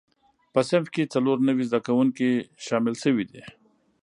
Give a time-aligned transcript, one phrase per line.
[0.53, 2.29] په صنف کې څلور نوي زده کوونکي
[2.65, 3.43] شامل شوي دي.